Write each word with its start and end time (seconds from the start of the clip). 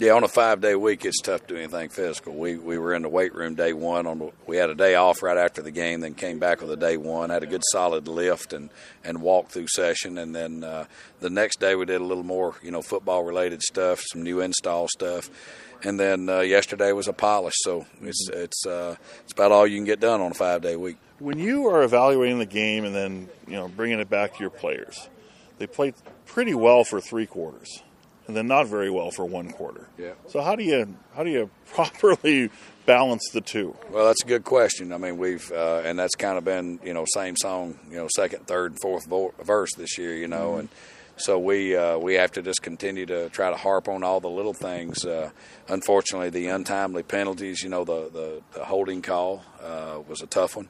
Yeah, 0.00 0.12
on 0.12 0.22
a 0.22 0.28
five 0.28 0.60
day 0.60 0.76
week, 0.76 1.04
it's 1.04 1.20
tough 1.20 1.48
to 1.48 1.54
do 1.54 1.56
anything 1.56 1.88
physical. 1.88 2.32
We 2.32 2.56
we 2.56 2.78
were 2.78 2.94
in 2.94 3.02
the 3.02 3.08
weight 3.08 3.34
room 3.34 3.56
day 3.56 3.72
one. 3.72 4.06
On 4.06 4.30
we 4.46 4.56
had 4.56 4.70
a 4.70 4.74
day 4.76 4.94
off 4.94 5.24
right 5.24 5.36
after 5.36 5.60
the 5.60 5.72
game, 5.72 6.02
then 6.02 6.14
came 6.14 6.38
back 6.38 6.60
with 6.60 6.70
a 6.70 6.76
day 6.76 6.96
one. 6.96 7.30
Had 7.30 7.42
a 7.42 7.48
good 7.48 7.64
solid 7.72 8.06
lift 8.06 8.52
and 8.52 8.70
and 9.02 9.20
walk 9.20 9.48
through 9.48 9.66
session, 9.66 10.16
and 10.18 10.32
then 10.32 10.62
uh, 10.62 10.84
the 11.18 11.30
next 11.30 11.58
day 11.58 11.74
we 11.74 11.84
did 11.84 12.00
a 12.00 12.04
little 12.04 12.22
more 12.22 12.54
you 12.62 12.70
know 12.70 12.80
football 12.80 13.24
related 13.24 13.60
stuff, 13.60 14.00
some 14.12 14.22
new 14.22 14.38
install 14.40 14.86
stuff, 14.86 15.30
and 15.82 15.98
then 15.98 16.28
uh, 16.28 16.42
yesterday 16.42 16.92
was 16.92 17.08
a 17.08 17.12
polish. 17.12 17.54
So 17.56 17.84
it's 18.00 18.30
it's 18.32 18.66
uh, 18.66 18.94
it's 19.24 19.32
about 19.32 19.50
all 19.50 19.66
you 19.66 19.78
can 19.78 19.84
get 19.84 19.98
done 19.98 20.20
on 20.20 20.30
a 20.30 20.34
five 20.34 20.62
day 20.62 20.76
week. 20.76 20.98
When 21.18 21.40
you 21.40 21.66
are 21.66 21.82
evaluating 21.82 22.38
the 22.38 22.46
game 22.46 22.84
and 22.84 22.94
then 22.94 23.28
you 23.48 23.54
know 23.54 23.66
bringing 23.66 23.98
it 23.98 24.08
back 24.08 24.34
to 24.34 24.38
your 24.38 24.50
players, 24.50 25.08
they 25.58 25.66
played 25.66 25.96
pretty 26.24 26.54
well 26.54 26.84
for 26.84 27.00
three 27.00 27.26
quarters 27.26 27.82
and 28.28 28.36
then 28.36 28.46
not 28.46 28.66
very 28.66 28.90
well 28.90 29.10
for 29.10 29.24
one 29.24 29.50
quarter. 29.50 29.88
Yeah. 29.98 30.12
So 30.28 30.40
how 30.42 30.54
do 30.54 30.62
you 30.62 30.94
how 31.16 31.24
do 31.24 31.30
you 31.30 31.50
properly 31.66 32.50
balance 32.86 33.28
the 33.32 33.40
two? 33.40 33.74
Well, 33.90 34.06
that's 34.06 34.22
a 34.22 34.26
good 34.26 34.44
question. 34.44 34.92
I 34.92 34.98
mean, 34.98 35.18
we've 35.18 35.50
uh, 35.50 35.82
and 35.84 35.98
that's 35.98 36.14
kind 36.14 36.38
of 36.38 36.44
been 36.44 36.78
you 36.84 36.94
know 36.94 37.04
same 37.12 37.34
song, 37.36 37.78
you 37.90 37.96
know, 37.96 38.08
second, 38.14 38.46
third, 38.46 38.76
fourth 38.80 39.06
vo- 39.06 39.34
verse 39.42 39.74
this 39.76 39.98
year, 39.98 40.14
you 40.14 40.28
know, 40.28 40.50
mm-hmm. 40.50 40.60
and 40.60 40.68
so 41.18 41.38
we 41.38 41.76
uh, 41.76 41.98
we 41.98 42.14
have 42.14 42.32
to 42.32 42.42
just 42.42 42.62
continue 42.62 43.06
to 43.06 43.28
try 43.30 43.50
to 43.50 43.56
harp 43.56 43.88
on 43.88 44.02
all 44.02 44.20
the 44.20 44.30
little 44.30 44.54
things. 44.54 45.04
Uh, 45.04 45.30
unfortunately, 45.68 46.30
the 46.30 46.48
untimely 46.48 47.02
penalties, 47.02 47.62
you 47.62 47.68
know, 47.68 47.84
the 47.84 48.10
the, 48.10 48.42
the 48.54 48.64
holding 48.64 49.02
call 49.02 49.44
uh, 49.62 50.00
was 50.08 50.22
a 50.22 50.26
tough 50.26 50.56
one 50.56 50.68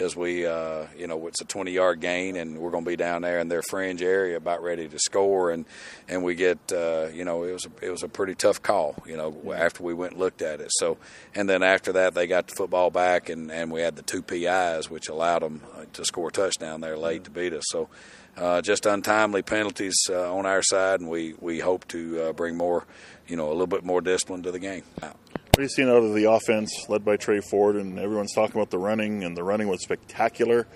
because 0.00 0.16
we, 0.16 0.46
uh, 0.46 0.86
you 0.96 1.06
know, 1.06 1.26
it's 1.26 1.42
a 1.42 1.44
20 1.44 1.72
yard 1.72 2.00
gain 2.00 2.36
and 2.36 2.58
we're 2.58 2.70
going 2.70 2.84
to 2.84 2.90
be 2.90 2.96
down 2.96 3.22
there 3.22 3.38
in 3.38 3.48
their 3.48 3.62
fringe 3.62 4.02
area 4.02 4.36
about 4.36 4.62
ready 4.62 4.88
to 4.88 4.98
score. 4.98 5.50
And, 5.50 5.66
and 6.08 6.24
we 6.24 6.34
get, 6.34 6.58
uh, 6.72 7.08
you 7.12 7.24
know, 7.24 7.44
it 7.44 7.52
was, 7.52 7.66
a, 7.66 7.84
it 7.84 7.90
was 7.90 8.02
a 8.02 8.08
pretty 8.08 8.34
tough 8.34 8.62
call, 8.62 8.94
you 9.04 9.16
know, 9.16 9.52
after 9.54 9.82
we 9.82 9.92
went 9.92 10.12
and 10.12 10.20
looked 10.20 10.42
at 10.42 10.60
it. 10.60 10.70
So, 10.70 10.96
and 11.34 11.48
then 11.48 11.62
after 11.62 11.92
that, 11.92 12.14
they 12.14 12.26
got 12.26 12.46
the 12.48 12.54
football 12.54 12.90
back 12.90 13.28
and, 13.28 13.50
and 13.50 13.70
we 13.70 13.82
had 13.82 13.96
the 13.96 14.02
two 14.02 14.22
PIs, 14.22 14.88
which 14.88 15.08
allowed 15.08 15.42
them 15.42 15.60
uh, 15.76 15.84
to 15.92 16.04
score 16.04 16.28
a 16.28 16.32
touchdown 16.32 16.80
there 16.80 16.96
late 16.96 17.24
to 17.24 17.30
beat 17.30 17.52
us. 17.52 17.64
So, 17.68 17.88
uh, 18.36 18.62
just 18.62 18.86
untimely 18.86 19.42
penalties 19.42 19.89
uh, 20.10 20.34
on 20.34 20.46
our 20.46 20.62
side, 20.62 21.00
and 21.00 21.08
we, 21.08 21.34
we 21.40 21.58
hope 21.58 21.86
to 21.88 22.22
uh, 22.22 22.32
bring 22.32 22.56
more, 22.56 22.86
you 23.26 23.36
know, 23.36 23.48
a 23.48 23.52
little 23.52 23.66
bit 23.66 23.84
more 23.84 24.00
discipline 24.00 24.42
to 24.42 24.52
the 24.52 24.58
game. 24.58 24.82
What 25.00 25.58
are 25.58 25.62
you 25.62 25.68
seeing 25.68 25.88
out 25.88 26.02
of 26.02 26.14
the 26.14 26.30
offense 26.30 26.70
led 26.88 27.04
by 27.04 27.16
Tre 27.16 27.40
Ford? 27.40 27.76
And 27.76 27.98
everyone's 27.98 28.32
talking 28.34 28.56
about 28.56 28.70
the 28.70 28.78
running, 28.78 29.24
and 29.24 29.36
the 29.36 29.44
running 29.44 29.68
was 29.68 29.82
spectacular. 29.82 30.66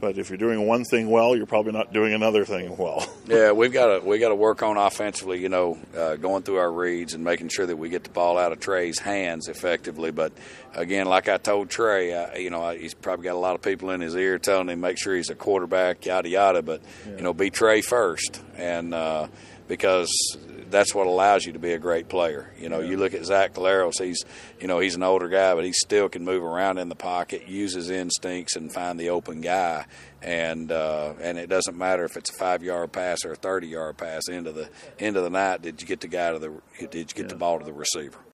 But 0.00 0.16
if 0.16 0.30
you're 0.30 0.38
doing 0.38 0.64
one 0.66 0.84
thing 0.84 1.10
well, 1.10 1.36
you're 1.36 1.46
probably 1.46 1.72
not 1.72 1.92
doing 1.92 2.12
another 2.12 2.44
thing 2.44 2.76
well. 2.76 3.04
yeah, 3.26 3.50
we've 3.50 3.72
got 3.72 3.98
to 3.98 4.06
we 4.06 4.18
got 4.18 4.28
to 4.28 4.34
work 4.34 4.62
on 4.62 4.76
offensively. 4.76 5.40
You 5.40 5.48
know, 5.48 5.78
uh, 5.96 6.16
going 6.16 6.44
through 6.44 6.58
our 6.58 6.70
reads 6.70 7.14
and 7.14 7.24
making 7.24 7.48
sure 7.48 7.66
that 7.66 7.76
we 7.76 7.88
get 7.88 8.04
the 8.04 8.10
ball 8.10 8.38
out 8.38 8.52
of 8.52 8.60
Tre's 8.60 9.00
hands 9.00 9.48
effectively. 9.48 10.12
But 10.12 10.32
again, 10.74 11.06
like 11.06 11.28
I 11.28 11.38
told 11.38 11.70
Tre, 11.70 12.14
I, 12.14 12.36
you 12.36 12.50
know, 12.50 12.70
he's 12.70 12.94
probably 12.94 13.24
got 13.24 13.34
a 13.34 13.38
lot 13.38 13.56
of 13.56 13.62
people 13.62 13.90
in 13.90 14.00
his 14.00 14.14
ear 14.14 14.38
telling 14.38 14.68
him 14.68 14.80
make 14.80 14.98
sure 14.98 15.16
he's 15.16 15.30
a 15.30 15.34
quarterback, 15.34 16.06
yada 16.06 16.28
yada. 16.28 16.62
But 16.62 16.80
yeah. 17.06 17.16
you 17.16 17.22
know, 17.22 17.32
be 17.32 17.50
Tre 17.50 17.80
first, 17.80 18.40
and 18.56 18.94
uh, 18.94 19.26
because 19.68 20.10
that's 20.70 20.94
what 20.94 21.06
allows 21.06 21.46
you 21.46 21.52
to 21.52 21.58
be 21.58 21.72
a 21.72 21.78
great 21.78 22.08
player. 22.08 22.52
You 22.58 22.68
know, 22.68 22.80
yeah. 22.80 22.90
you 22.90 22.96
look 22.96 23.14
at 23.14 23.24
Zach 23.24 23.54
Collaros; 23.54 24.02
he's, 24.02 24.24
you 24.60 24.66
know, 24.66 24.80
he's 24.80 24.94
an 24.94 25.02
older 25.02 25.28
guy, 25.28 25.54
but 25.54 25.64
he 25.64 25.72
still 25.72 26.08
can 26.08 26.24
move 26.24 26.42
around 26.42 26.78
in 26.78 26.88
the 26.88 26.96
pocket, 26.96 27.48
use 27.48 27.74
his 27.74 27.90
instincts, 27.90 28.56
and 28.56 28.72
find 28.72 28.98
the 28.98 29.10
open 29.10 29.40
guy. 29.40 29.86
And 30.20 30.72
uh, 30.72 31.14
and 31.20 31.38
it 31.38 31.48
doesn't 31.48 31.76
matter 31.76 32.04
if 32.04 32.16
it's 32.16 32.30
a 32.30 32.34
five 32.34 32.62
yard 32.62 32.92
pass 32.92 33.24
or 33.24 33.32
a 33.32 33.36
thirty 33.36 33.68
yard 33.68 33.96
pass. 33.96 34.22
Into 34.28 34.52
the 34.52 34.68
end 34.98 35.16
of 35.16 35.24
the 35.24 35.30
night, 35.30 35.62
did 35.62 35.80
you 35.80 35.86
get 35.86 36.00
the 36.00 36.08
guy 36.08 36.32
to 36.32 36.38
the? 36.38 36.52
Did 36.86 36.94
you 36.94 37.04
get 37.04 37.16
yeah. 37.16 37.28
the 37.28 37.36
ball 37.36 37.58
to 37.60 37.64
the 37.64 37.72
receiver? 37.72 38.18